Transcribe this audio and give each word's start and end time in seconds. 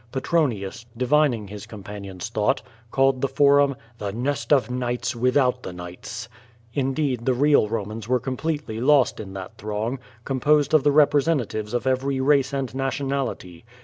Petronius, 0.11 0.87
divining 0.97 1.47
his 1.49 1.67
companion's 1.67 2.29
thought, 2.29 2.63
called 2.89 3.21
the 3.21 3.27
Forum 3.27 3.75
"The 3.99 4.11
nest 4.11 4.51
of 4.51 4.71
Knights 4.71 5.15
without 5.15 5.61
the 5.61 5.71
Knights.'^ 5.71 6.27
Indeed, 6.73 7.27
the 7.27 7.35
real 7.35 7.67
Romans 7.69 8.07
were 8.07 8.19
completely 8.19 8.79
lost 8.81 9.19
in 9.19 9.33
that 9.33 9.59
throng, 9.59 9.99
composed 10.25 10.73
of 10.73 10.81
the 10.83 10.91
representatives 10.91 11.75
of 11.75 11.85
every 11.85 12.19
race 12.19 12.51
and 12.51 12.73
nationality. 12.73 13.63